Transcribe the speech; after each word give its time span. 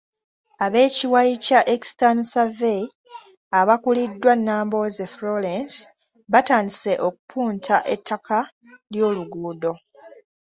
Ab’ekiwayi 0.65 1.33
kya 1.45 1.59
‘External 1.75 2.17
survey’ 2.33 2.79
abakuliddwa 3.59 4.33
Nambooze 4.45 5.05
Florence 5.15 5.77
batandise 6.31 6.93
okupunta 7.07 7.75
ettaka 7.93 8.37
ly’oluguudo. 8.93 9.73